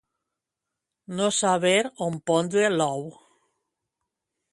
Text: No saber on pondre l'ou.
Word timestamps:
No 1.19 1.27
saber 1.39 1.83
on 2.05 2.17
pondre 2.31 2.65
l'ou. 2.79 3.05